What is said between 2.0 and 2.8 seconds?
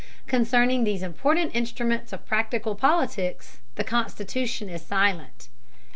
of practical